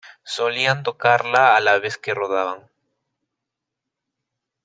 [0.23, 2.67] Solían tocarla a la vez que rodaban.